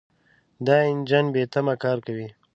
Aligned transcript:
دا 0.65 0.75
انجن 0.91 1.25
بېتمه 1.33 1.75
کار 1.83 1.97
کوي. 2.05 2.27